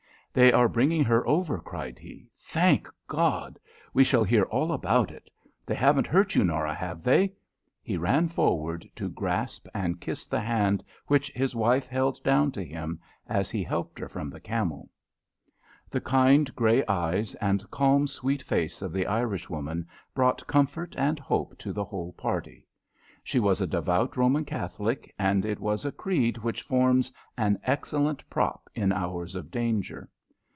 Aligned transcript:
"They 0.33 0.53
are 0.53 0.69
bringing 0.69 1.03
her 1.03 1.27
over," 1.27 1.59
cried 1.59 1.99
he. 1.99 2.29
"Thank 2.39 2.87
God! 3.05 3.59
We 3.93 4.05
shall 4.05 4.23
hear 4.23 4.43
all 4.43 4.71
about 4.71 5.11
it. 5.11 5.29
They 5.65 5.75
haven't 5.75 6.07
hurt 6.07 6.35
you, 6.35 6.45
Norah, 6.45 6.73
have 6.73 7.03
they?" 7.03 7.33
He 7.83 7.97
ran 7.97 8.29
forward 8.29 8.87
to 8.95 9.09
grasp 9.09 9.67
and 9.73 9.99
kiss 9.99 10.25
the 10.25 10.39
hand 10.39 10.85
which 11.07 11.31
his 11.31 11.53
wife 11.53 11.85
held 11.85 12.23
down 12.23 12.53
to 12.53 12.63
him 12.63 12.97
as 13.27 13.51
he 13.51 13.61
helped 13.61 13.99
her 13.99 14.07
from 14.07 14.29
the 14.29 14.39
camel. 14.39 14.89
[Illustration: 15.91 15.91
They 15.91 15.97
haven't 15.97 16.11
hurt 16.11 16.13
you, 16.15 16.23
Norah, 16.23 16.23
have 16.23 16.45
they 16.45 16.53
p139] 16.53 16.53
The 16.53 16.55
kind, 16.55 16.55
grey 16.95 17.19
eyes 17.19 17.35
and 17.35 17.71
calm, 17.71 18.07
sweet 18.07 18.41
face 18.41 18.81
of 18.81 18.93
the 18.93 19.07
Irishwoman 19.07 19.87
brought 20.15 20.47
comfort 20.47 20.95
and 20.97 21.19
hope 21.19 21.57
to 21.57 21.73
the 21.73 21.83
whole 21.83 22.13
party. 22.13 22.65
She 23.21 23.41
was 23.41 23.59
a 23.59 23.67
devout 23.67 24.15
Roman 24.15 24.45
Catholic, 24.45 25.13
and 25.19 25.43
it 25.45 25.59
is 25.61 25.83
a 25.83 25.91
creed 25.91 26.37
which 26.37 26.61
forms 26.61 27.11
an 27.37 27.59
excellent 27.63 28.23
prop 28.29 28.69
in 28.73 28.93
hours 28.93 29.35
of 29.35 29.51
danger. 29.51 30.07